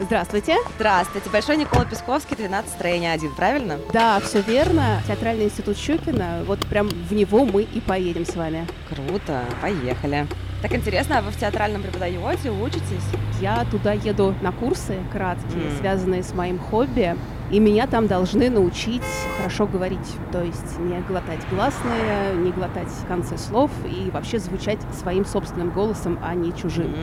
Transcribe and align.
Здравствуйте. 0.00 0.56
Здравствуйте. 0.76 1.28
Большой 1.28 1.56
Никола 1.56 1.84
Песковский, 1.84 2.36
12 2.36 2.70
строение 2.70 3.12
1, 3.12 3.34
правильно? 3.34 3.78
Да, 3.92 4.20
все 4.20 4.40
верно. 4.42 5.02
Театральный 5.08 5.46
институт 5.46 5.76
Щукина. 5.76 6.44
Вот 6.46 6.60
прям 6.66 6.88
в 6.88 7.12
него 7.12 7.44
мы 7.44 7.62
и 7.62 7.80
поедем 7.80 8.24
с 8.24 8.36
вами. 8.36 8.66
Круто. 8.88 9.44
Поехали. 9.60 10.28
Так 10.62 10.72
интересно, 10.72 11.18
а 11.18 11.22
вы 11.22 11.32
в 11.32 11.36
театральном 11.36 11.82
преподаете, 11.82 12.50
учитесь? 12.50 13.04
Я 13.40 13.64
туда 13.64 13.92
еду 13.92 14.34
на 14.40 14.52
курсы 14.52 14.98
краткие, 15.12 15.64
mm. 15.64 15.78
связанные 15.78 16.22
с 16.22 16.32
моим 16.32 16.58
хобби. 16.58 17.16
И 17.50 17.60
меня 17.60 17.86
там 17.86 18.06
должны 18.06 18.50
научить 18.50 19.02
хорошо 19.38 19.66
говорить. 19.66 19.98
То 20.32 20.42
есть 20.42 20.78
не 20.78 21.00
глотать 21.08 21.40
гласные, 21.50 22.34
не 22.36 22.52
глотать 22.52 22.88
концы 23.06 23.38
слов 23.38 23.70
и 23.86 24.10
вообще 24.10 24.38
звучать 24.38 24.78
своим 24.92 25.24
собственным 25.24 25.70
голосом, 25.70 26.18
а 26.22 26.34
не 26.34 26.52
чужим. 26.54 26.94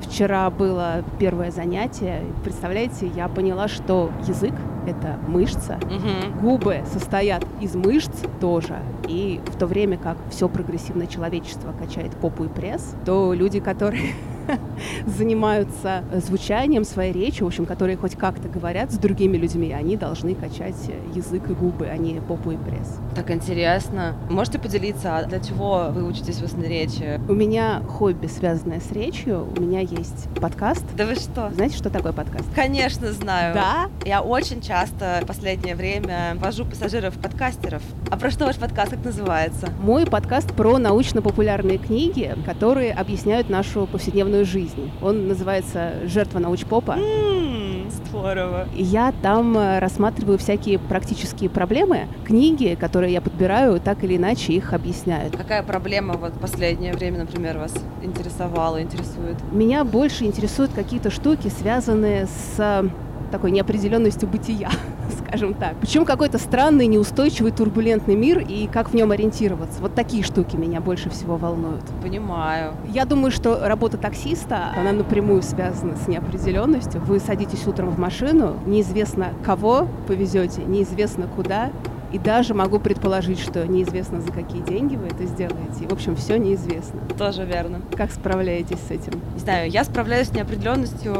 Вчера 0.00 0.48
было 0.50 1.04
первое 1.18 1.50
занятие. 1.50 2.24
Представляете, 2.42 3.06
я 3.14 3.28
поняла, 3.28 3.68
что 3.68 4.10
язык— 4.26 4.54
это 4.86 5.18
мышца, 5.26 5.78
mm-hmm. 5.80 6.40
губы 6.40 6.82
состоят 6.90 7.44
из 7.60 7.74
мышц 7.74 8.22
тоже. 8.40 8.78
И 9.06 9.40
в 9.46 9.58
то 9.58 9.66
время 9.66 9.98
как 9.98 10.16
все 10.30 10.48
прогрессивное 10.48 11.06
человечество 11.06 11.72
качает 11.78 12.12
попу 12.12 12.44
и 12.44 12.48
пресс, 12.48 12.94
то 13.04 13.34
люди, 13.34 13.60
которые 13.60 14.14
занимаются 15.06 16.04
звучанием 16.14 16.84
своей 16.84 17.12
речи, 17.12 17.42
в 17.42 17.46
общем, 17.46 17.66
которые 17.66 17.96
хоть 17.96 18.16
как-то 18.16 18.48
говорят 18.48 18.92
с 18.92 18.98
другими 18.98 19.36
людьми, 19.36 19.72
они 19.72 19.96
должны 19.96 20.34
качать 20.34 20.76
язык 21.14 21.48
и 21.50 21.52
губы, 21.52 21.86
а 21.86 21.96
не 21.96 22.20
попу 22.20 22.50
и 22.50 22.56
пресс. 22.56 22.98
Так 23.14 23.30
интересно. 23.30 24.14
Можете 24.28 24.58
поделиться, 24.58 25.18
а 25.18 25.24
для 25.24 25.40
чего 25.40 25.88
вы 25.90 26.06
учитесь 26.06 26.36
в 26.36 26.44
устной 26.44 26.68
речи? 26.68 27.20
У 27.28 27.34
меня 27.34 27.82
хобби, 27.88 28.26
связанное 28.26 28.80
с 28.80 28.90
речью. 28.92 29.48
У 29.56 29.60
меня 29.60 29.80
есть 29.80 30.28
подкаст. 30.40 30.84
Да 30.96 31.06
вы 31.06 31.14
что? 31.14 31.50
Знаете, 31.54 31.76
что 31.76 31.90
такое 31.90 32.12
подкаст? 32.12 32.46
Конечно, 32.54 33.12
знаю. 33.12 33.54
Да? 33.54 33.88
Я 34.04 34.22
очень 34.22 34.60
часто 34.60 35.20
в 35.22 35.26
последнее 35.26 35.74
время 35.74 36.36
вожу 36.36 36.64
пассажиров-подкастеров. 36.64 37.82
А 38.10 38.16
про 38.16 38.30
что 38.30 38.46
ваш 38.46 38.56
подкаст, 38.56 38.90
как 38.92 39.04
называется? 39.04 39.68
Мой 39.80 40.06
подкаст 40.06 40.52
про 40.54 40.78
научно-популярные 40.78 41.78
книги, 41.78 42.34
которые 42.44 42.92
объясняют 42.92 43.50
нашу 43.50 43.86
повседневную 43.86 44.39
свою 44.40 44.46
жизнь. 44.46 44.90
Он 45.02 45.28
называется 45.28 45.92
«Жертва 46.04 46.38
научпопа». 46.38 46.92
Mm, 46.92 47.90
здорово. 47.90 48.66
И 48.74 48.82
я 48.82 49.12
там 49.22 49.56
э, 49.56 49.78
рассматриваю 49.78 50.38
всякие 50.38 50.78
практические 50.78 51.50
проблемы. 51.50 52.06
Книги, 52.24 52.76
которые 52.78 53.12
я 53.12 53.20
подбираю, 53.20 53.80
так 53.80 54.04
или 54.04 54.16
иначе 54.16 54.52
их 54.52 54.72
объясняют. 54.72 55.36
Какая 55.36 55.62
проблема 55.62 56.14
вот 56.14 56.34
в 56.34 56.38
последнее 56.38 56.92
время, 56.92 57.20
например, 57.20 57.58
вас 57.58 57.74
интересовала, 58.02 58.82
интересует? 58.82 59.36
Меня 59.52 59.84
больше 59.84 60.24
интересуют 60.24 60.72
какие-то 60.72 61.10
штуки, 61.10 61.48
связанные 61.48 62.26
с 62.26 62.90
такой 63.30 63.50
неопределенностью 63.50 64.28
бытия, 64.28 64.70
скажем 65.26 65.54
так. 65.54 65.76
Причем 65.80 66.04
какой-то 66.04 66.38
странный, 66.38 66.86
неустойчивый, 66.86 67.52
турбулентный 67.52 68.16
мир 68.16 68.38
и 68.38 68.66
как 68.66 68.90
в 68.90 68.94
нем 68.94 69.10
ориентироваться. 69.10 69.80
Вот 69.80 69.94
такие 69.94 70.22
штуки 70.22 70.56
меня 70.56 70.80
больше 70.80 71.10
всего 71.10 71.36
волнуют. 71.36 71.84
Понимаю. 72.02 72.74
Я 72.88 73.04
думаю, 73.04 73.30
что 73.30 73.66
работа 73.66 73.96
таксиста, 73.96 74.72
она 74.76 74.92
напрямую 74.92 75.42
связана 75.42 75.96
с 75.96 76.08
неопределенностью. 76.08 77.00
Вы 77.00 77.20
садитесь 77.20 77.66
утром 77.66 77.90
в 77.90 77.98
машину, 77.98 78.56
неизвестно 78.66 79.32
кого 79.44 79.88
повезете, 80.06 80.62
неизвестно 80.64 81.26
куда, 81.26 81.70
и 82.12 82.18
даже 82.18 82.54
могу 82.54 82.78
предположить, 82.78 83.38
что 83.38 83.66
неизвестно, 83.66 84.20
за 84.20 84.32
какие 84.32 84.62
деньги 84.62 84.96
вы 84.96 85.06
это 85.06 85.24
сделаете. 85.26 85.84
И, 85.84 85.86
в 85.86 85.92
общем, 85.92 86.16
все 86.16 86.36
неизвестно. 86.36 87.00
Тоже 87.18 87.44
верно. 87.44 87.80
Как 87.96 88.10
справляетесь 88.12 88.78
с 88.88 88.90
этим? 88.90 89.20
Не 89.34 89.40
знаю, 89.40 89.70
я 89.70 89.84
справляюсь 89.84 90.28
с 90.28 90.32
неопределенностью. 90.32 91.14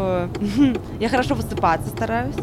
я 1.00 1.08
хорошо 1.08 1.34
высыпаться 1.34 1.88
стараюсь. 1.90 2.34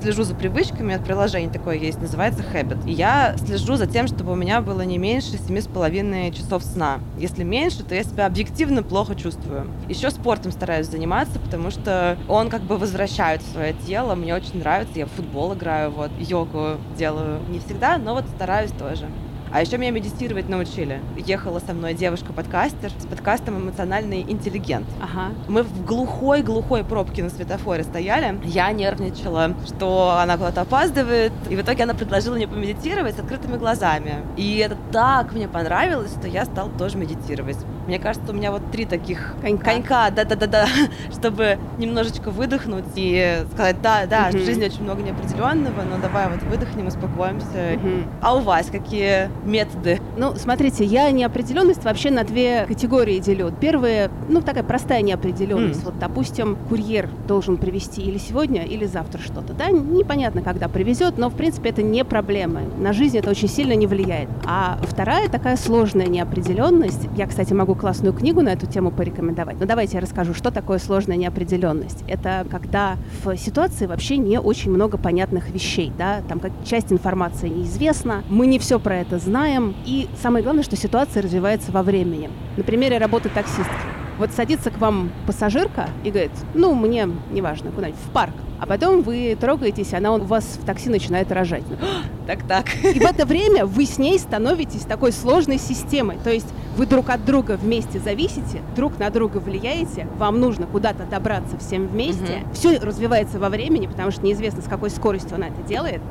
Слежу 0.00 0.24
за 0.24 0.34
привычками. 0.34 0.94
От 0.94 1.04
приложения 1.04 1.50
такое 1.50 1.76
есть, 1.76 2.00
называется 2.00 2.42
Habit. 2.52 2.86
И 2.86 2.92
я 2.92 3.36
слежу 3.38 3.76
за 3.76 3.86
тем, 3.86 4.06
чтобы 4.08 4.32
у 4.32 4.36
меня 4.36 4.60
было 4.60 4.82
не 4.82 4.98
меньше 4.98 5.38
семи 5.38 5.60
с 5.60 5.66
половиной 5.66 6.32
часов 6.32 6.62
сна. 6.62 6.98
Если 7.18 7.44
меньше, 7.44 7.82
то 7.82 7.94
я 7.94 8.02
себя 8.02 8.26
объективно 8.26 8.82
плохо 8.82 9.14
чувствую. 9.14 9.66
Еще 9.88 10.10
спортом 10.10 10.52
стараюсь 10.52 10.86
заниматься, 10.86 11.38
потому 11.38 11.70
что 11.70 12.16
он 12.28 12.48
как 12.48 12.62
бы 12.62 12.76
возвращает 12.78 13.42
свое 13.42 13.74
тело. 13.86 14.14
Мне 14.14 14.34
очень 14.34 14.58
нравится. 14.58 14.98
Я 14.98 15.06
в 15.06 15.10
футбол 15.10 15.54
играю, 15.54 15.90
вот, 15.90 16.10
йогу 16.18 16.76
делаю. 16.96 17.40
Не 17.48 17.60
всегда 17.60 17.75
всегда, 17.76 17.98
но 17.98 18.14
вот 18.14 18.24
стараюсь 18.34 18.70
тоже. 18.72 19.06
А 19.52 19.60
еще 19.60 19.78
меня 19.78 19.90
медитировать 19.90 20.48
научили. 20.48 21.00
Ехала 21.16 21.60
со 21.60 21.72
мной 21.72 21.94
девушка-подкастер 21.94 22.90
с 22.98 23.06
подкастом 23.06 23.58
«Эмоциональный 23.58 24.22
интеллигент». 24.22 24.86
Ага. 25.00 25.32
Мы 25.46 25.62
в 25.62 25.84
глухой-глухой 25.84 26.84
пробке 26.84 27.22
на 27.22 27.30
светофоре 27.30 27.84
стояли. 27.84 28.40
Я 28.44 28.72
нервничала, 28.72 29.54
что 29.66 30.18
она 30.20 30.36
куда-то 30.36 30.62
опаздывает. 30.62 31.32
И 31.48 31.54
в 31.54 31.60
итоге 31.60 31.84
она 31.84 31.94
предложила 31.94 32.34
мне 32.34 32.48
помедитировать 32.48 33.14
с 33.14 33.18
открытыми 33.20 33.56
глазами. 33.56 34.16
И 34.36 34.56
это 34.56 34.76
так 34.90 35.32
мне 35.32 35.48
понравилось, 35.48 36.10
что 36.18 36.26
я 36.26 36.44
стала 36.44 36.70
тоже 36.70 36.96
медитировать. 36.96 37.58
Мне 37.86 37.98
кажется, 37.98 38.32
у 38.32 38.34
меня 38.34 38.50
вот 38.50 38.62
три 38.72 38.84
таких 38.84 39.34
конька, 39.40 39.64
конька 39.64 40.10
да-да-да-да, 40.10 40.66
чтобы 41.12 41.58
немножечко 41.78 42.30
выдохнуть 42.30 42.84
и 42.96 43.44
сказать, 43.52 43.80
да, 43.80 44.06
да, 44.06 44.30
uh-huh. 44.30 44.42
в 44.42 44.44
жизни 44.44 44.64
очень 44.64 44.82
много 44.82 45.02
неопределенного, 45.02 45.82
но 45.82 45.98
давай 46.00 46.28
вот 46.28 46.42
выдохнем, 46.42 46.88
успокоимся. 46.88 47.46
Uh-huh. 47.54 48.04
А 48.20 48.36
у 48.36 48.40
вас 48.40 48.66
какие 48.66 49.30
методы? 49.44 50.00
Ну, 50.16 50.34
смотрите, 50.34 50.84
я 50.84 51.10
неопределенность 51.10 51.84
вообще 51.84 52.10
на 52.10 52.24
две 52.24 52.66
категории 52.66 53.18
делю. 53.20 53.52
Первая, 53.60 54.10
ну, 54.28 54.40
такая 54.40 54.64
простая 54.64 55.02
неопределенность. 55.02 55.82
Mm. 55.82 55.84
Вот, 55.84 55.98
допустим, 55.98 56.56
курьер 56.68 57.08
должен 57.28 57.56
привезти 57.56 58.02
или 58.02 58.18
сегодня, 58.18 58.64
или 58.64 58.86
завтра 58.86 59.20
что-то. 59.20 59.52
Да, 59.52 59.70
непонятно, 59.70 60.42
когда 60.42 60.68
привезет, 60.68 61.18
но, 61.18 61.28
в 61.28 61.34
принципе, 61.34 61.70
это 61.70 61.82
не 61.82 62.04
проблема. 62.04 62.62
На 62.78 62.92
жизнь 62.92 63.18
это 63.18 63.30
очень 63.30 63.48
сильно 63.48 63.74
не 63.74 63.86
влияет. 63.86 64.28
А 64.44 64.78
вторая 64.82 65.28
такая 65.28 65.56
сложная 65.56 66.06
неопределенность. 66.06 67.08
Я, 67.16 67.26
кстати, 67.26 67.52
могу 67.52 67.75
классную 67.76 68.12
книгу 68.12 68.42
на 68.42 68.50
эту 68.50 68.66
тему 68.66 68.90
порекомендовать. 68.90 69.60
Но 69.60 69.66
давайте 69.66 69.94
я 69.94 70.00
расскажу, 70.00 70.34
что 70.34 70.50
такое 70.50 70.78
сложная 70.78 71.16
неопределенность. 71.16 72.04
Это 72.08 72.46
когда 72.50 72.96
в 73.24 73.36
ситуации 73.36 73.86
вообще 73.86 74.16
не 74.16 74.40
очень 74.40 74.70
много 74.70 74.98
понятных 74.98 75.50
вещей, 75.50 75.92
да, 75.96 76.22
там 76.28 76.40
как 76.40 76.52
часть 76.64 76.92
информации 76.92 77.48
неизвестна, 77.48 78.24
мы 78.28 78.46
не 78.46 78.58
все 78.58 78.78
про 78.78 78.96
это 78.96 79.18
знаем, 79.18 79.74
и 79.84 80.08
самое 80.20 80.42
главное, 80.42 80.64
что 80.64 80.76
ситуация 80.76 81.22
развивается 81.22 81.72
во 81.72 81.82
времени. 81.82 82.30
На 82.56 82.64
примере 82.64 82.98
работы 82.98 83.28
таксистки. 83.28 83.70
Вот 84.18 84.30
садится 84.30 84.70
к 84.70 84.78
вам 84.78 85.10
пассажирка 85.26 85.90
и 86.02 86.10
говорит, 86.10 86.32
ну, 86.54 86.74
мне 86.74 87.08
неважно, 87.30 87.70
куда-нибудь, 87.70 88.00
в 88.00 88.10
парк. 88.12 88.32
А 88.58 88.66
потом 88.66 89.02
вы 89.02 89.36
трогаетесь, 89.38 89.92
она 89.92 90.14
у 90.14 90.18
вас 90.20 90.58
в 90.60 90.64
такси 90.64 90.88
начинает 90.88 91.30
рожать. 91.30 91.64
Так-так. 92.26 92.66
И 92.82 92.98
в 92.98 93.02
это 93.02 93.26
время 93.26 93.66
вы 93.66 93.84
с 93.84 93.98
ней 93.98 94.18
становитесь 94.18 94.82
такой 94.82 95.12
сложной 95.12 95.58
системой. 95.58 96.16
То 96.24 96.30
есть 96.30 96.48
вы 96.76 96.86
друг 96.86 97.10
от 97.10 97.24
друга 97.24 97.58
вместе 97.60 97.98
зависите, 97.98 98.62
друг 98.74 98.98
на 98.98 99.10
друга 99.10 99.38
влияете, 99.38 100.06
вам 100.18 100.40
нужно 100.40 100.66
куда-то 100.66 101.04
добраться 101.04 101.58
всем 101.58 101.86
вместе. 101.86 102.42
Угу. 102.44 102.54
Все 102.54 102.78
развивается 102.78 103.38
во 103.38 103.48
времени, 103.48 103.86
потому 103.86 104.10
что 104.10 104.24
неизвестно, 104.24 104.62
с 104.62 104.66
какой 104.66 104.90
скоростью 104.90 105.36
она 105.36 105.48
это 105.48 105.62
делает 105.62 106.02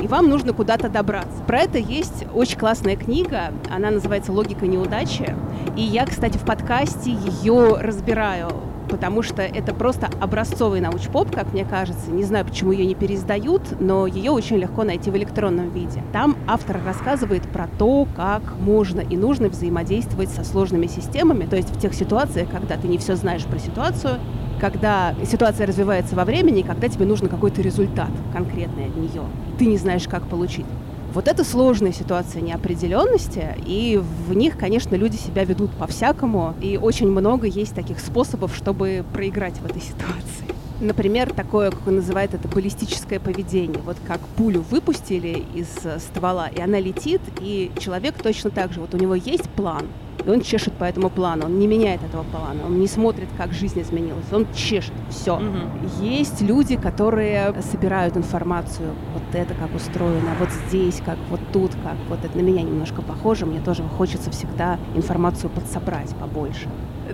и 0.00 0.08
вам 0.08 0.28
нужно 0.28 0.52
куда-то 0.52 0.88
добраться. 0.88 1.42
Про 1.46 1.60
это 1.60 1.78
есть 1.78 2.24
очень 2.34 2.58
классная 2.58 2.96
книга, 2.96 3.52
она 3.70 3.90
называется 3.90 4.32
«Логика 4.32 4.66
неудачи», 4.66 5.34
и 5.76 5.82
я, 5.82 6.06
кстати, 6.06 6.38
в 6.38 6.44
подкасте 6.44 7.12
ее 7.12 7.76
разбираю 7.76 8.50
потому 8.92 9.22
что 9.22 9.40
это 9.40 9.72
просто 9.72 10.10
образцовый 10.20 10.82
научпоп, 10.82 11.34
как 11.34 11.54
мне 11.54 11.64
кажется. 11.64 12.10
Не 12.10 12.24
знаю, 12.24 12.44
почему 12.44 12.72
ее 12.72 12.84
не 12.84 12.94
переиздают, 12.94 13.80
но 13.80 14.06
ее 14.06 14.32
очень 14.32 14.58
легко 14.58 14.84
найти 14.84 15.10
в 15.10 15.16
электронном 15.16 15.70
виде. 15.70 16.02
Там 16.12 16.36
автор 16.46 16.78
рассказывает 16.84 17.42
про 17.44 17.68
то, 17.78 18.06
как 18.14 18.42
можно 18.60 19.00
и 19.00 19.16
нужно 19.16 19.48
взаимодействовать 19.48 20.28
со 20.28 20.44
сложными 20.44 20.88
системами, 20.88 21.46
то 21.46 21.56
есть 21.56 21.70
в 21.74 21.80
тех 21.80 21.94
ситуациях, 21.94 22.50
когда 22.50 22.76
ты 22.76 22.86
не 22.86 22.98
все 22.98 23.16
знаешь 23.16 23.46
про 23.46 23.58
ситуацию, 23.58 24.18
когда 24.60 25.14
ситуация 25.24 25.66
развивается 25.66 26.14
во 26.14 26.26
времени, 26.26 26.60
когда 26.60 26.86
тебе 26.88 27.06
нужен 27.06 27.28
какой-то 27.28 27.62
результат 27.62 28.10
конкретный 28.34 28.88
от 28.88 28.96
нее. 28.96 29.22
Ты 29.58 29.64
не 29.64 29.78
знаешь, 29.78 30.06
как 30.06 30.24
получить. 30.24 30.66
Вот 31.14 31.28
это 31.28 31.44
сложная 31.44 31.92
ситуация 31.92 32.40
неопределенности, 32.40 33.54
и 33.66 34.00
в 34.26 34.32
них, 34.34 34.56
конечно, 34.56 34.94
люди 34.94 35.16
себя 35.16 35.44
ведут 35.44 35.70
по-всякому, 35.72 36.54
и 36.62 36.78
очень 36.78 37.10
много 37.10 37.46
есть 37.46 37.74
таких 37.74 38.00
способов, 38.00 38.56
чтобы 38.56 39.04
проиграть 39.12 39.58
в 39.58 39.66
этой 39.66 39.82
ситуации. 39.82 40.46
Например, 40.80 41.30
такое, 41.30 41.70
как 41.70 41.86
он 41.86 41.96
называет 41.96 42.32
это, 42.32 42.48
баллистическое 42.48 43.20
поведение. 43.20 43.82
Вот 43.84 43.98
как 44.06 44.20
пулю 44.36 44.64
выпустили 44.70 45.44
из 45.54 45.68
ствола, 46.02 46.48
и 46.48 46.60
она 46.62 46.80
летит, 46.80 47.20
и 47.42 47.70
человек 47.78 48.14
точно 48.20 48.48
так 48.48 48.72
же. 48.72 48.80
Вот 48.80 48.94
у 48.94 48.96
него 48.96 49.14
есть 49.14 49.50
план, 49.50 49.88
И 50.24 50.30
он 50.30 50.40
чешет 50.40 50.72
по 50.74 50.84
этому 50.84 51.10
плану, 51.10 51.46
он 51.46 51.58
не 51.58 51.66
меняет 51.66 52.02
этого 52.04 52.22
плана, 52.22 52.64
он 52.64 52.78
не 52.78 52.86
смотрит, 52.86 53.28
как 53.36 53.52
жизнь 53.52 53.80
изменилась, 53.80 54.24
он 54.32 54.46
чешет, 54.54 54.92
все. 55.10 55.36
Угу. 55.36 56.04
Есть 56.04 56.40
люди, 56.42 56.76
которые 56.76 57.54
собирают 57.62 58.16
информацию, 58.16 58.90
вот 59.14 59.22
это 59.34 59.54
как 59.54 59.74
устроено, 59.74 60.30
вот 60.38 60.50
здесь, 60.68 61.00
как 61.04 61.18
вот 61.28 61.40
тут, 61.52 61.72
как 61.82 61.96
вот 62.08 62.24
это 62.24 62.36
на 62.36 62.42
меня 62.42 62.62
немножко 62.62 63.02
похоже, 63.02 63.46
мне 63.46 63.60
тоже 63.60 63.82
хочется 63.82 64.30
всегда 64.30 64.78
информацию 64.94 65.50
подсобрать 65.50 66.14
побольше. 66.16 66.68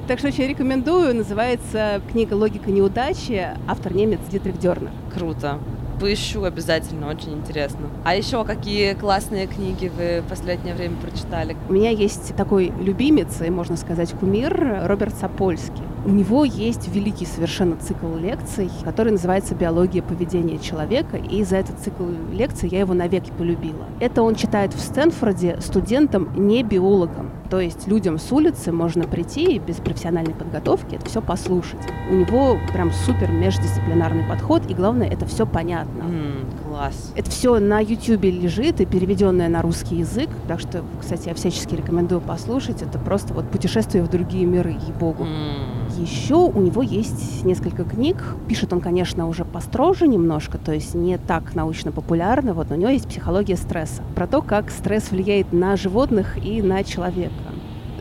Так 0.06 0.18
что 0.18 0.28
очень 0.28 0.46
рекомендую. 0.46 1.14
Называется 1.16 2.02
книга 2.12 2.34
«Логика 2.34 2.70
неудачи». 2.70 3.48
Автор 3.66 3.94
немец 3.94 4.20
Дитрих 4.30 4.58
Дернер. 4.58 4.92
Круто 5.12 5.58
поищу 5.98 6.44
обязательно, 6.44 7.08
очень 7.08 7.34
интересно. 7.34 7.88
А 8.04 8.14
еще 8.14 8.44
какие 8.44 8.94
классные 8.94 9.46
книги 9.46 9.90
вы 9.94 10.22
в 10.22 10.28
последнее 10.28 10.74
время 10.74 10.96
прочитали? 10.96 11.56
У 11.68 11.72
меня 11.72 11.90
есть 11.90 12.34
такой 12.36 12.72
любимец, 12.80 13.40
и 13.40 13.50
можно 13.50 13.76
сказать 13.76 14.12
кумир, 14.12 14.86
Роберт 14.86 15.14
Сапольский. 15.14 15.82
У 16.04 16.10
него 16.10 16.44
есть 16.44 16.88
великий 16.88 17.26
совершенно 17.26 17.76
цикл 17.76 18.16
лекций, 18.16 18.70
который 18.84 19.12
называется 19.12 19.54
«Биология 19.54 20.02
поведения 20.02 20.58
человека», 20.58 21.16
и 21.16 21.44
за 21.44 21.56
этот 21.56 21.80
цикл 21.80 22.04
лекций 22.32 22.68
я 22.68 22.80
его 22.80 22.94
навеки 22.94 23.30
полюбила. 23.36 23.86
Это 24.00 24.22
он 24.22 24.34
читает 24.34 24.72
в 24.74 24.80
Стэнфорде 24.80 25.58
студентам, 25.60 26.30
не 26.36 26.62
биологам. 26.62 27.30
То 27.50 27.60
есть 27.60 27.88
людям 27.88 28.18
с 28.18 28.30
улицы 28.30 28.72
можно 28.72 29.04
прийти 29.04 29.56
и 29.56 29.58
без 29.58 29.76
профессиональной 29.76 30.34
подготовки 30.34 30.96
это 30.96 31.06
все 31.06 31.22
послушать. 31.22 31.80
У 32.10 32.14
него 32.14 32.58
прям 32.72 32.92
супер 32.92 33.30
междисциплинарный 33.30 34.24
подход, 34.24 34.62
и 34.70 34.74
главное, 34.74 35.08
это 35.08 35.24
все 35.26 35.46
понятно. 35.46 36.02
Mm, 36.02 36.68
класс. 36.68 37.12
Это 37.16 37.30
все 37.30 37.58
на 37.58 37.80
YouTube 37.80 38.24
лежит 38.24 38.80
и 38.80 38.86
переведенное 38.86 39.48
на 39.48 39.62
русский 39.62 39.96
язык. 39.96 40.28
Так 40.46 40.60
что, 40.60 40.84
кстати, 41.00 41.28
я 41.28 41.34
всячески 41.34 41.74
рекомендую 41.74 42.20
послушать. 42.20 42.82
Это 42.82 42.98
просто 42.98 43.32
вот 43.32 43.48
путешествие 43.50 44.02
в 44.02 44.10
другие 44.10 44.44
миры, 44.44 44.72
ей-богу. 44.72 45.24
Mm. 45.24 45.77
Еще 45.98 46.36
у 46.36 46.60
него 46.60 46.82
есть 46.82 47.44
несколько 47.44 47.82
книг. 47.82 48.16
Пишет 48.46 48.72
он, 48.72 48.80
конечно, 48.80 49.28
уже 49.28 49.44
построже 49.44 50.06
немножко, 50.06 50.56
то 50.56 50.72
есть 50.72 50.94
не 50.94 51.18
так 51.18 51.56
научно-популярно. 51.56 52.54
Вот 52.54 52.70
у 52.70 52.76
него 52.76 52.90
есть 52.90 53.08
психология 53.08 53.56
стресса. 53.56 54.02
Про 54.14 54.28
то, 54.28 54.40
как 54.40 54.70
стресс 54.70 55.10
влияет 55.10 55.52
на 55.52 55.76
животных 55.76 56.38
и 56.44 56.62
на 56.62 56.84
человека. 56.84 57.32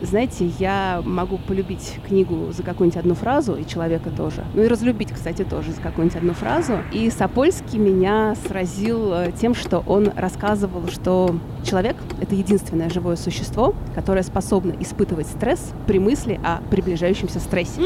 Знаете, 0.00 0.46
я 0.58 1.02
могу 1.04 1.38
полюбить 1.38 1.98
книгу 2.06 2.52
за 2.52 2.62
какую-нибудь 2.62 2.98
одну 2.98 3.14
фразу, 3.14 3.56
и 3.56 3.66
человека 3.66 4.10
тоже. 4.10 4.44
Ну 4.54 4.62
и 4.62 4.68
разлюбить, 4.68 5.12
кстати, 5.12 5.44
тоже 5.44 5.72
за 5.72 5.80
какую-нибудь 5.80 6.16
одну 6.16 6.34
фразу. 6.34 6.78
И 6.92 7.10
Сапольский 7.10 7.78
меня 7.78 8.34
сразил 8.46 9.12
э, 9.12 9.32
тем, 9.38 9.54
что 9.54 9.82
он 9.86 10.10
рассказывал, 10.14 10.88
что 10.88 11.34
человек— 11.64 11.96
это 12.20 12.34
единственное 12.34 12.90
живое 12.90 13.16
существо, 13.16 13.74
которое 13.94 14.22
способно 14.22 14.74
испытывать 14.80 15.26
стресс 15.26 15.72
при 15.86 15.98
мысли 15.98 16.40
о 16.44 16.60
приближающемся 16.70 17.40
стрессе. 17.40 17.80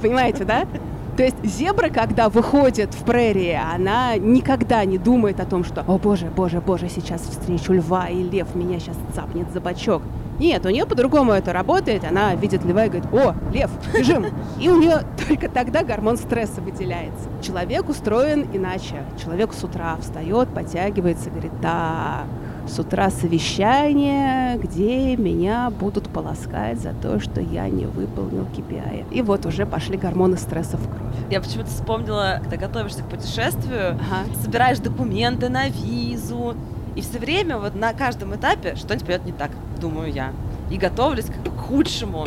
Понимаете, 0.00 0.44
да? 0.44 0.66
То 1.16 1.22
есть 1.22 1.42
зебра, 1.44 1.88
когда 1.88 2.28
выходит 2.28 2.92
в 2.92 3.04
прерии, 3.04 3.58
она 3.74 4.16
никогда 4.16 4.84
не 4.84 4.98
думает 4.98 5.40
о 5.40 5.46
том, 5.46 5.64
что 5.64 5.82
«О 5.86 5.98
боже, 5.98 6.26
боже, 6.26 6.60
боже, 6.60 6.88
сейчас 6.88 7.22
встречу 7.22 7.72
льва, 7.72 8.08
и 8.08 8.22
лев 8.22 8.54
меня 8.54 8.78
сейчас 8.78 8.96
цапнет 9.14 9.50
за 9.52 9.60
бочок». 9.60 10.02
Нет, 10.38 10.66
у 10.66 10.68
нее 10.68 10.84
по-другому 10.84 11.32
это 11.32 11.54
работает. 11.54 12.04
Она 12.04 12.34
видит 12.34 12.62
льва 12.64 12.84
и 12.84 12.88
говорит, 12.90 13.08
о, 13.10 13.34
лев, 13.54 13.70
бежим. 13.94 14.26
И 14.60 14.68
у 14.68 14.78
нее 14.78 14.98
только 15.26 15.48
тогда 15.48 15.82
гормон 15.82 16.18
стресса 16.18 16.60
выделяется. 16.60 17.30
Человек 17.42 17.88
устроен 17.88 18.46
иначе. 18.52 19.02
Человек 19.22 19.54
с 19.54 19.64
утра 19.64 19.96
встает, 19.98 20.50
подтягивается, 20.50 21.30
говорит, 21.30 21.52
так, 21.62 22.26
с 22.68 22.78
утра 22.78 23.10
совещание, 23.10 24.56
где 24.58 25.16
меня 25.16 25.70
будут 25.70 26.08
полоскать 26.08 26.80
за 26.80 26.92
то, 26.92 27.20
что 27.20 27.40
я 27.40 27.68
не 27.68 27.86
выполнил 27.86 28.46
KPI. 28.56 29.06
И 29.12 29.22
вот 29.22 29.46
уже 29.46 29.66
пошли 29.66 29.96
гормоны 29.96 30.36
стресса 30.36 30.76
в 30.76 30.88
кровь. 30.88 31.14
Я 31.30 31.40
почему-то 31.40 31.70
вспомнила, 31.70 32.40
когда 32.42 32.56
готовишься 32.56 33.02
к 33.02 33.08
путешествию, 33.08 33.98
ага. 34.00 34.26
собираешь 34.42 34.78
документы 34.78 35.48
на 35.48 35.68
визу, 35.68 36.54
и 36.94 37.00
все 37.00 37.18
время 37.18 37.58
вот 37.58 37.74
на 37.74 37.92
каждом 37.92 38.34
этапе 38.34 38.74
что-нибудь 38.74 39.06
пойдет 39.06 39.26
не 39.26 39.32
так, 39.32 39.50
думаю 39.80 40.12
я. 40.12 40.32
И 40.70 40.78
готовлюсь 40.78 41.26
к 41.26 41.58
худшему 41.58 42.26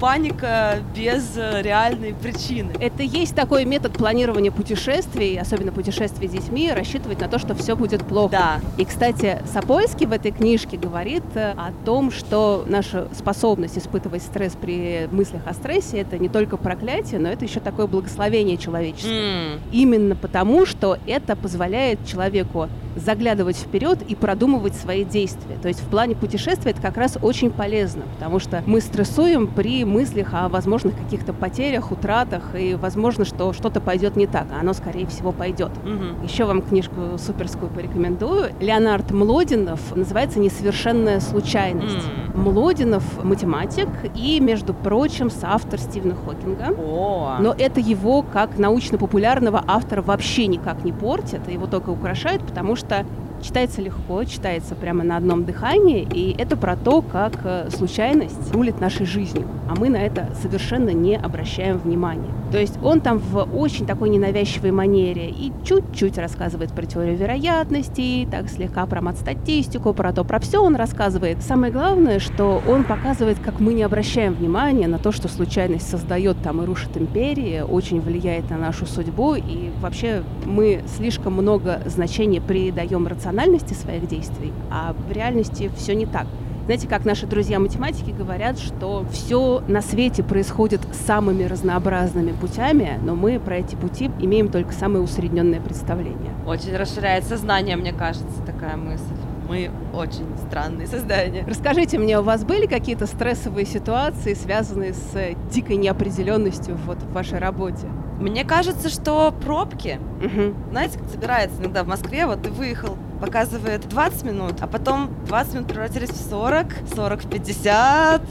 паника 0.00 0.78
без 0.96 1.36
э, 1.36 1.60
реальной 1.62 2.14
причины. 2.14 2.72
Это 2.80 3.02
есть 3.02 3.34
такой 3.36 3.64
метод 3.64 3.92
планирования 3.92 4.50
путешествий, 4.50 5.38
особенно 5.38 5.72
путешествий 5.72 6.26
с 6.26 6.32
детьми, 6.32 6.72
рассчитывать 6.72 7.20
на 7.20 7.28
то, 7.28 7.38
что 7.38 7.54
все 7.54 7.76
будет 7.76 8.04
плохо. 8.04 8.30
Да. 8.32 8.60
И, 8.78 8.84
кстати, 8.84 9.42
Сапольский 9.52 10.06
в 10.06 10.12
этой 10.12 10.32
книжке 10.32 10.78
говорит 10.78 11.22
э, 11.34 11.52
о 11.52 11.72
том, 11.84 12.10
что 12.10 12.64
наша 12.66 13.08
способность 13.14 13.76
испытывать 13.76 14.22
стресс 14.22 14.54
при 14.60 15.06
мыслях 15.12 15.42
о 15.46 15.52
стрессе 15.52 15.98
это 15.98 16.18
не 16.18 16.28
только 16.28 16.56
проклятие, 16.56 17.20
но 17.20 17.28
это 17.28 17.44
еще 17.44 17.60
такое 17.60 17.86
благословение 17.86 18.56
человечества. 18.56 19.10
Mm. 19.10 19.60
Именно 19.72 20.16
потому, 20.16 20.64
что 20.64 20.96
это 21.06 21.36
позволяет 21.36 22.06
человеку 22.06 22.68
заглядывать 22.96 23.56
вперед 23.56 23.98
и 24.08 24.14
продумывать 24.14 24.74
свои 24.74 25.04
действия. 25.04 25.56
То 25.60 25.68
есть 25.68 25.80
в 25.80 25.86
плане 25.86 26.14
путешествия 26.14 26.72
это 26.72 26.80
как 26.80 26.96
раз 26.96 27.18
очень 27.22 27.50
полезно, 27.50 28.02
потому 28.14 28.38
что 28.38 28.62
мы 28.66 28.80
стрессуем 28.80 29.46
при 29.46 29.84
мыслях 29.84 30.34
о 30.34 30.48
возможных 30.48 30.96
каких-то 30.96 31.32
потерях, 31.32 31.92
утратах, 31.92 32.54
и 32.58 32.74
возможно, 32.74 33.24
что 33.24 33.52
что-то 33.52 33.80
пойдет 33.80 34.16
не 34.16 34.26
так, 34.26 34.46
а 34.54 34.60
оно, 34.60 34.72
скорее 34.72 35.06
всего, 35.06 35.32
пойдет. 35.32 35.70
Угу. 35.84 36.24
Еще 36.26 36.44
вам 36.44 36.62
книжку 36.62 37.18
суперскую 37.18 37.70
порекомендую. 37.70 38.52
Леонард 38.60 39.10
Млодинов 39.10 39.94
называется 39.94 40.40
«Несовершенная 40.40 41.20
случайность». 41.20 41.96
Mm. 41.96 42.38
Млодинов 42.38 43.24
математик 43.24 43.88
и, 44.14 44.40
между 44.40 44.72
прочим, 44.72 45.30
соавтор 45.30 45.78
Стивена 45.78 46.14
Хокинга. 46.14 46.74
О. 46.78 47.36
Но 47.40 47.54
это 47.56 47.80
его 47.80 48.22
как 48.22 48.58
научно-популярного 48.58 49.62
автора 49.66 50.02
вообще 50.02 50.46
никак 50.46 50.84
не 50.84 50.92
портит, 50.92 51.48
его 51.48 51.66
только 51.66 51.90
украшает, 51.90 52.42
потому 52.42 52.76
что 52.76 52.79
что 52.80 53.04
Читается 53.42 53.80
легко, 53.80 54.22
читается 54.24 54.74
прямо 54.74 55.02
на 55.02 55.16
одном 55.16 55.44
дыхании, 55.44 56.06
и 56.12 56.34
это 56.36 56.56
про 56.56 56.76
то, 56.76 57.00
как 57.00 57.38
э, 57.44 57.70
случайность 57.70 58.52
рулит 58.52 58.80
нашей 58.80 59.06
жизнью, 59.06 59.46
а 59.66 59.74
мы 59.74 59.88
на 59.88 59.96
это 59.96 60.28
совершенно 60.42 60.90
не 60.90 61.16
обращаем 61.16 61.78
внимания. 61.78 62.30
То 62.52 62.58
есть 62.58 62.78
он 62.82 63.00
там 63.00 63.18
в 63.18 63.48
очень 63.56 63.86
такой 63.86 64.10
ненавязчивой 64.10 64.72
манере 64.72 65.30
и 65.30 65.52
чуть-чуть 65.64 66.18
рассказывает 66.18 66.72
про 66.72 66.84
теорию 66.84 67.16
вероятностей, 67.16 68.28
так 68.30 68.50
слегка 68.50 68.84
про 68.86 69.00
мат-статистику, 69.00 69.94
про 69.94 70.12
то, 70.12 70.24
про 70.24 70.38
все 70.38 70.58
он 70.58 70.76
рассказывает. 70.76 71.42
Самое 71.42 71.72
главное, 71.72 72.18
что 72.18 72.60
он 72.68 72.84
показывает, 72.84 73.38
как 73.38 73.60
мы 73.60 73.72
не 73.72 73.84
обращаем 73.84 74.34
внимания 74.34 74.88
на 74.88 74.98
то, 74.98 75.12
что 75.12 75.28
случайность 75.28 75.88
создает 75.88 76.36
там 76.42 76.60
и 76.62 76.66
рушит 76.66 76.96
империи, 76.96 77.60
очень 77.60 78.00
влияет 78.00 78.50
на 78.50 78.58
нашу 78.58 78.84
судьбу, 78.84 79.34
и 79.36 79.70
вообще 79.80 80.22
мы 80.44 80.82
слишком 80.96 81.34
много 81.34 81.80
значения 81.86 82.40
придаем 82.40 83.06
рациональности 83.06 83.29
рациональности 83.30 83.74
своих 83.74 84.08
действий, 84.08 84.52
а 84.70 84.94
в 85.08 85.12
реальности 85.12 85.70
все 85.76 85.94
не 85.94 86.06
так. 86.06 86.26
Знаете, 86.64 86.88
как 86.88 87.04
наши 87.04 87.26
друзья-математики 87.26 88.10
говорят, 88.10 88.58
что 88.58 89.04
все 89.10 89.62
на 89.66 89.82
свете 89.82 90.22
происходит 90.22 90.80
самыми 91.06 91.44
разнообразными 91.44 92.32
путями, 92.32 92.98
но 93.02 93.14
мы 93.14 93.40
про 93.40 93.56
эти 93.56 93.74
пути 93.74 94.10
имеем 94.20 94.48
только 94.48 94.72
самое 94.72 95.02
усредненное 95.02 95.60
представление. 95.60 96.32
Очень 96.46 96.76
расширяет 96.76 97.24
сознание, 97.24 97.76
мне 97.76 97.92
кажется, 97.92 98.42
такая 98.46 98.76
мысль. 98.76 99.02
Мы 99.48 99.70
очень 99.92 100.26
странные 100.46 100.86
создания. 100.86 101.44
Расскажите 101.44 101.98
мне, 101.98 102.20
у 102.20 102.22
вас 102.22 102.44
были 102.44 102.66
какие-то 102.66 103.06
стрессовые 103.06 103.66
ситуации, 103.66 104.34
связанные 104.34 104.92
с 104.92 105.34
дикой 105.50 105.76
неопределенностью 105.76 106.76
вот 106.86 106.98
в 106.98 107.12
вашей 107.12 107.38
работе? 107.38 107.88
Мне 108.20 108.44
кажется, 108.44 108.90
что 108.90 109.32
пробки, 109.32 109.98
угу. 110.18 110.54
знаете, 110.70 110.98
как 110.98 111.08
собирается 111.08 111.60
иногда 111.60 111.82
в 111.82 111.88
Москве, 111.88 112.26
вот 112.26 112.42
ты 112.42 112.50
выехал 112.50 112.96
показывает 113.20 113.88
20 113.88 114.22
минут, 114.24 114.54
а 114.60 114.66
потом 114.66 115.10
20 115.26 115.54
минут 115.54 115.68
превратились 115.68 116.10
в 116.10 116.30
40, 116.30 116.66
40 116.94 117.20
в 117.22 117.30
50. 117.30 118.22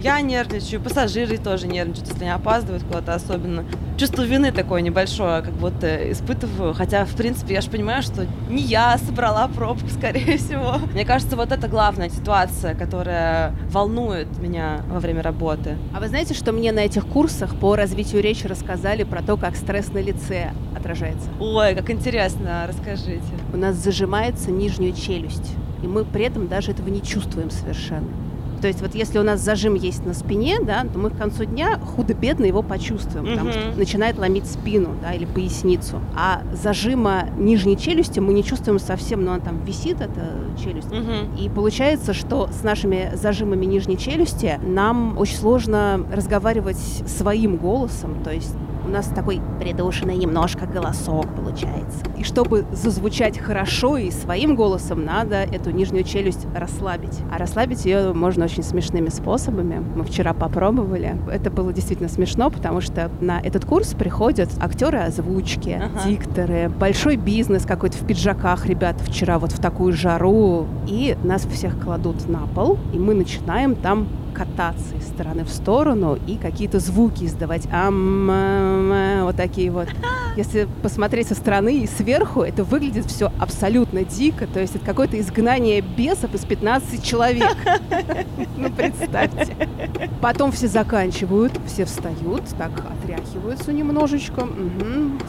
Я 0.00 0.20
нервничаю, 0.20 0.80
пассажиры 0.80 1.38
тоже 1.38 1.66
нервничают, 1.66 2.08
если 2.08 2.24
они 2.24 2.32
опаздывают 2.32 2.84
куда-то 2.84 3.14
особенно. 3.14 3.64
Чувство 3.96 4.22
вины 4.22 4.52
такое 4.52 4.82
небольшое, 4.82 5.42
как 5.42 5.54
будто 5.54 6.12
испытываю. 6.12 6.74
Хотя, 6.74 7.06
в 7.06 7.14
принципе, 7.16 7.54
я 7.54 7.60
же 7.62 7.70
понимаю, 7.70 8.02
что 8.02 8.26
не 8.50 8.62
я 8.62 8.98
собрала 8.98 9.48
пробку, 9.48 9.88
скорее 9.90 10.36
всего. 10.36 10.76
Мне 10.92 11.04
кажется, 11.04 11.36
вот 11.36 11.50
это 11.50 11.66
главная 11.68 12.10
ситуация, 12.10 12.74
которая 12.74 13.54
волнует 13.70 14.28
меня 14.38 14.82
во 14.88 15.00
время 15.00 15.22
работы. 15.22 15.76
А 15.94 16.00
вы 16.00 16.08
знаете, 16.08 16.34
что 16.34 16.52
мне 16.52 16.72
на 16.72 16.80
этих 16.80 17.06
курсах 17.06 17.56
по 17.56 17.74
развитию 17.74 18.22
речи 18.22 18.46
рассказали 18.46 19.04
про 19.04 19.22
то, 19.22 19.36
как 19.36 19.56
стресс 19.56 19.92
на 19.92 19.98
лице 19.98 20.52
отражается? 20.76 21.28
Ой, 21.40 21.74
как 21.74 21.90
интересно, 21.90 22.66
расскажите. 22.68 23.22
У 23.52 23.56
нас 23.56 23.76
зажимается 23.76 24.50
нижняя 24.50 24.92
челюсть, 24.92 25.54
и 25.82 25.86
мы 25.86 26.04
при 26.04 26.24
этом 26.24 26.48
даже 26.48 26.72
этого 26.72 26.88
не 26.88 27.02
чувствуем 27.02 27.50
совершенно. 27.50 28.08
То 28.60 28.68
есть 28.68 28.80
вот 28.80 28.94
если 28.94 29.18
у 29.18 29.22
нас 29.22 29.40
зажим 29.40 29.74
есть 29.74 30.04
на 30.04 30.14
спине, 30.14 30.58
да, 30.60 30.82
то 30.82 30.98
мы 30.98 31.10
к 31.10 31.16
концу 31.16 31.44
дня 31.44 31.78
худо-бедно 31.78 32.44
его 32.44 32.62
почувствуем, 32.62 33.26
потому 33.26 33.52
что 33.52 33.60
начинает 33.76 34.18
ломить 34.18 34.46
спину, 34.46 34.90
да, 35.02 35.12
или 35.12 35.24
поясницу. 35.24 36.00
А 36.16 36.42
зажима 36.52 37.28
нижней 37.36 37.76
челюсти 37.76 38.20
мы 38.20 38.32
не 38.32 38.44
чувствуем 38.44 38.78
совсем, 38.78 39.24
но 39.24 39.32
она 39.32 39.40
там 39.40 39.62
висит, 39.64 40.00
эта 40.00 40.38
челюсть. 40.62 40.88
И 41.38 41.48
получается, 41.48 42.14
что 42.14 42.48
с 42.48 42.62
нашими 42.62 43.12
зажимами 43.14 43.64
нижней 43.66 43.98
челюсти 43.98 44.58
нам 44.62 45.18
очень 45.18 45.36
сложно 45.36 46.04
разговаривать 46.12 46.78
своим 47.06 47.56
голосом, 47.56 48.22
то 48.24 48.30
есть 48.30 48.54
у 48.86 48.88
нас 48.88 49.06
такой 49.06 49.40
придушенный 49.60 50.16
немножко 50.16 50.66
голосок 50.66 51.26
получается. 51.34 51.98
И 52.16 52.22
чтобы 52.22 52.64
зазвучать 52.72 53.38
хорошо 53.38 53.96
и 53.96 54.10
своим 54.10 54.54
голосом, 54.54 55.04
надо 55.04 55.36
эту 55.36 55.70
нижнюю 55.70 56.04
челюсть 56.04 56.46
расслабить. 56.54 57.18
А 57.32 57.38
расслабить 57.38 57.84
ее 57.84 58.12
можно 58.12 58.44
очень 58.44 58.62
смешными 58.62 59.08
способами. 59.08 59.84
Мы 59.94 60.04
вчера 60.04 60.32
попробовали. 60.32 61.16
Это 61.30 61.50
было 61.50 61.72
действительно 61.72 62.08
смешно, 62.08 62.50
потому 62.50 62.80
что 62.80 63.10
на 63.20 63.40
этот 63.40 63.64
курс 63.64 63.94
приходят 63.94 64.50
актеры 64.60 64.98
озвучки, 64.98 65.80
ага. 65.82 66.08
дикторы, 66.08 66.68
большой 66.68 67.16
бизнес 67.16 67.64
какой-то 67.66 67.98
в 67.98 68.06
пиджаках, 68.06 68.66
ребята, 68.66 69.02
вчера 69.04 69.38
вот 69.38 69.52
в 69.52 69.60
такую 69.60 69.92
жару. 69.92 70.66
И 70.86 71.16
нас 71.24 71.44
всех 71.46 71.80
кладут 71.80 72.28
на 72.28 72.46
пол, 72.54 72.78
и 72.92 72.98
мы 72.98 73.14
начинаем 73.14 73.74
там 73.74 74.06
кататься 74.36 74.94
из 74.96 75.06
стороны 75.08 75.44
в 75.44 75.48
сторону 75.48 76.18
и 76.26 76.36
какие-то 76.36 76.78
звуки 76.78 77.24
издавать. 77.24 77.66
Ам, 77.72 79.22
вот 79.22 79.36
такие 79.36 79.70
вот. 79.70 79.88
Если 80.36 80.68
посмотреть 80.82 81.28
со 81.28 81.34
стороны 81.34 81.78
и 81.78 81.86
сверху, 81.86 82.42
это 82.42 82.62
выглядит 82.62 83.06
все 83.06 83.32
абсолютно 83.38 84.04
дико. 84.04 84.46
То 84.46 84.60
есть 84.60 84.76
это 84.76 84.84
какое-то 84.84 85.18
изгнание 85.18 85.80
бесов 85.80 86.34
из 86.34 86.44
15 86.44 87.02
человек. 87.02 87.56
Ну, 88.58 88.70
представьте. 88.70 89.54
Потом 90.22 90.50
все 90.50 90.66
заканчивают, 90.66 91.52
все 91.66 91.84
встают, 91.84 92.42
так 92.58 92.70
отряхиваются 92.90 93.70
немножечко, 93.70 94.48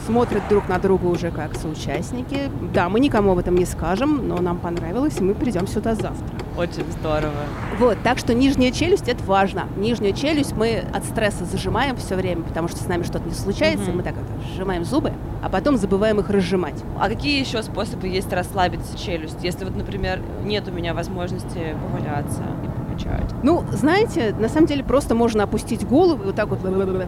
смотрят 0.06 0.42
друг 0.48 0.66
на 0.68 0.78
друга 0.78 1.06
уже 1.06 1.30
как 1.30 1.54
соучастники. 1.54 2.50
Да, 2.72 2.88
мы 2.88 3.00
никому 3.00 3.32
об 3.32 3.38
этом 3.38 3.54
не 3.56 3.66
скажем, 3.66 4.26
но 4.26 4.38
нам 4.40 4.58
понравилось, 4.58 5.16
и 5.20 5.22
мы 5.22 5.34
придем 5.34 5.66
сюда 5.66 5.94
завтра. 5.94 6.47
Очень 6.58 6.90
здорово. 6.90 7.44
Вот, 7.78 7.98
так 8.02 8.18
что 8.18 8.34
нижняя 8.34 8.72
челюсть 8.72 9.08
это 9.08 9.22
важно. 9.22 9.68
Нижнюю 9.76 10.12
челюсть 10.12 10.56
мы 10.56 10.82
от 10.92 11.04
стресса 11.04 11.44
зажимаем 11.44 11.94
все 11.96 12.16
время, 12.16 12.42
потому 12.42 12.66
что 12.66 12.78
с 12.78 12.88
нами 12.88 13.04
что-то 13.04 13.28
не 13.28 13.34
случается, 13.34 13.90
угу. 13.90 13.98
мы 13.98 14.02
так 14.02 14.14
это, 14.14 14.52
сжимаем 14.54 14.84
зубы, 14.84 15.12
а 15.40 15.50
потом 15.50 15.76
забываем 15.76 16.18
их 16.18 16.28
разжимать. 16.30 16.82
А 16.98 17.08
какие 17.08 17.38
еще 17.38 17.62
способы 17.62 18.08
есть 18.08 18.32
расслабить 18.32 18.80
челюсть, 19.00 19.38
если 19.42 19.64
вот, 19.64 19.76
например, 19.76 20.20
нет 20.42 20.66
у 20.66 20.72
меня 20.72 20.94
возможности 20.94 21.76
поваляться 21.80 22.42
отвечать? 22.98 23.30
Ну, 23.42 23.64
знаете, 23.72 24.34
на 24.38 24.48
самом 24.48 24.66
деле 24.66 24.84
просто 24.84 25.14
можно 25.14 25.44
опустить 25.44 25.86
голову, 25.86 26.24
вот 26.24 26.36
так 26.36 26.48
вот 26.48 26.60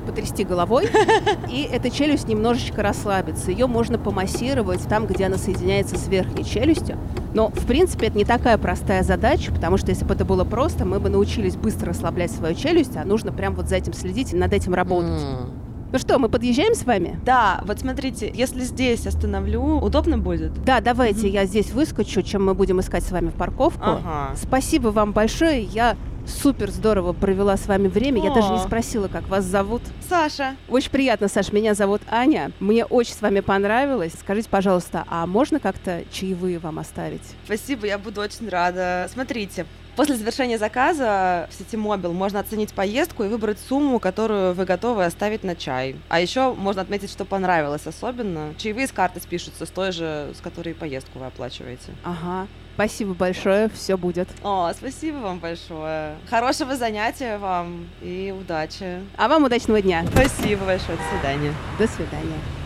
потрясти 0.07 0.45
головой, 0.45 0.89
и 1.51 1.69
эта 1.71 1.91
челюсть 1.91 2.29
немножечко 2.29 2.83
расслабится. 2.83 3.51
Ее 3.51 3.67
можно 3.67 3.99
помассировать 3.99 4.83
там, 4.89 5.07
где 5.07 5.27
она 5.27 5.37
соединяется 5.37 5.97
с 5.97 6.09
верхней 6.09 6.45
челюстью. 6.45 6.99
Но, 7.35 7.49
в 7.49 7.67
принципе, 7.67 8.09
это 8.09 8.19
не 8.19 8.25
такая 8.25 8.59
простая 8.59 9.03
задача, 9.03 9.53
потому 9.53 9.77
что 9.77 9.91
если 9.91 10.05
бы 10.05 10.15
это 10.15 10.25
было 10.25 10.45
просто, 10.45 10.85
мы 10.85 10.99
бы 10.99 11.09
научились 11.09 11.57
быстро 11.57 11.89
расслаблять 11.89 12.31
свою 12.31 12.55
челюсть, 12.55 12.97
а 12.97 13.05
нужно 13.05 13.33
прям 13.33 13.55
вот 13.55 13.69
за 13.69 13.77
этим 13.77 13.93
следить 13.93 14.33
и 14.33 14.37
над 14.37 14.53
этим 14.53 14.75
работать. 14.75 15.23
Mm. 15.23 15.60
Ну 15.93 15.99
что, 15.99 16.21
мы 16.21 16.29
подъезжаем 16.29 16.77
с 16.77 16.85
вами? 16.85 17.19
Да, 17.25 17.63
вот 17.65 17.81
смотрите, 17.81 18.31
если 18.33 18.61
здесь 18.61 19.09
остановлю, 19.09 19.61
удобно 19.79 20.19
будет? 20.19 20.53
Да, 20.63 20.81
давайте 20.81 21.27
mm-hmm. 21.27 21.33
я 21.33 21.45
здесь 21.47 21.73
выскочу, 21.73 22.23
чем 22.23 22.47
мы 22.47 22.55
будем 22.55 22.79
искать 22.79 23.03
с 23.03 23.11
вами 23.11 23.31
в 23.31 23.35
парковку. 23.35 23.83
Ага. 23.83 24.37
Спасибо 24.37 24.89
вам 24.89 25.11
большое. 25.13 25.65
Я 25.65 25.97
супер 26.29 26.71
здорово 26.71 27.13
провела 27.13 27.57
с 27.57 27.67
вами 27.67 27.89
время. 27.89 28.21
О. 28.21 28.27
Я 28.27 28.33
даже 28.33 28.53
не 28.53 28.61
спросила, 28.61 29.09
как 29.09 29.29
вас 29.29 29.45
зовут. 29.45 29.83
Саша. 30.09 30.55
Очень 30.69 30.91
приятно, 30.91 31.27
Саша. 31.27 31.53
Меня 31.53 31.75
зовут 31.75 32.03
Аня. 32.09 32.53
Мне 32.61 32.85
очень 32.85 33.15
с 33.15 33.21
вами 33.21 33.41
понравилось. 33.41 34.13
Скажите, 34.17 34.49
пожалуйста, 34.49 35.05
а 35.09 35.27
можно 35.27 35.59
как-то 35.59 36.05
чаевые 36.13 36.61
вам 36.61 36.79
оставить? 36.79 37.25
Спасибо, 37.47 37.89
я 37.89 37.99
буду 37.99 38.21
очень 38.21 38.49
рада. 38.49 39.09
Смотрите, 39.13 39.67
После 39.97 40.17
завершения 40.17 40.59
заказа 40.59 41.49
в 41.51 41.55
сети 41.55 41.77
Мобил 41.77 42.13
можно 42.13 42.41
оценить 42.41 42.73
поездку 42.73 43.25
и 43.25 43.29
выбрать 43.29 43.59
сумму, 43.59 43.99
которую 43.99 44.55
вы 44.55 44.65
готовы 44.65 45.05
оставить 45.05 45.45
на 45.45 45.57
чай. 45.57 45.97
А 46.09 46.21
еще 46.21 46.55
можно 46.55 46.83
отметить, 46.83 47.11
что 47.11 47.25
понравилось 47.25 47.87
особенно. 47.87 48.55
Чаевые 48.59 48.87
с 48.87 48.93
карты 48.93 49.21
спишутся 49.21 49.67
с 49.67 49.71
той 49.71 49.93
же, 49.93 50.33
с 50.37 50.41
которой 50.41 50.75
поездку 50.75 51.19
вы 51.19 51.27
оплачиваете. 51.27 51.93
Ага. 52.05 52.47
Спасибо 52.75 53.13
большое, 53.13 53.69
все 53.69 53.99
будет. 53.99 54.29
О, 54.43 54.73
спасибо 54.73 55.17
вам 55.17 55.39
большое. 55.39 56.15
Хорошего 56.31 56.77
занятия 56.77 57.37
вам 57.37 57.89
и 58.01 58.35
удачи. 58.39 59.01
А 59.19 59.29
вам 59.29 59.45
удачного 59.45 59.83
дня. 59.83 60.07
Спасибо 60.11 60.65
большое, 60.65 60.97
до 60.97 61.05
свидания. 61.11 61.53
До 61.79 61.87
свидания. 61.87 62.60